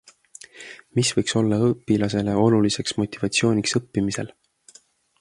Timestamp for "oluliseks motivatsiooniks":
2.47-3.81